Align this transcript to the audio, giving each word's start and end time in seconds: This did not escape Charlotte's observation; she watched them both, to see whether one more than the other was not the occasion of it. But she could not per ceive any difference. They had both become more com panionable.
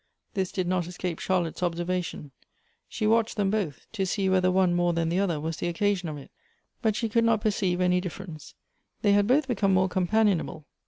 This 0.33 0.51
did 0.51 0.67
not 0.67 0.87
escape 0.87 1.19
Charlotte's 1.19 1.61
observation; 1.61 2.31
she 2.89 3.05
watched 3.05 3.37
them 3.37 3.51
both, 3.51 3.85
to 3.91 4.03
see 4.03 4.29
whether 4.29 4.49
one 4.49 4.73
more 4.73 4.93
than 4.93 5.09
the 5.09 5.19
other 5.19 5.39
was 5.39 5.57
not 5.57 5.59
the 5.59 5.67
occasion 5.67 6.09
of 6.09 6.17
it. 6.17 6.31
But 6.81 6.95
she 6.95 7.07
could 7.07 7.23
not 7.23 7.39
per 7.41 7.51
ceive 7.51 7.79
any 7.81 8.01
difference. 8.01 8.55
They 9.03 9.11
had 9.13 9.27
both 9.27 9.47
become 9.47 9.75
more 9.75 9.89
com 9.89 10.07
panionable. 10.07 10.63